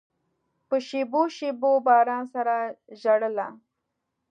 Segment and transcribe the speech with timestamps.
[0.67, 2.55] په شېبو، شېبو باران سره
[3.01, 3.47] ژړله